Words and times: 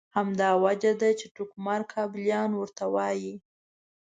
همدا 0.17 0.49
وجه 0.65 0.91
ده 1.01 1.09
چې 1.19 1.25
ټوکمار 1.35 1.81
کابلیان 1.93 2.49
ورته 2.55 2.85
وایي. 2.93 3.35